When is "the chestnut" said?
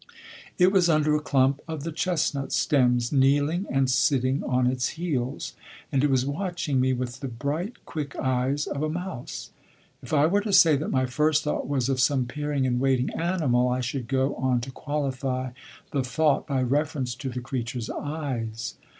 1.83-2.51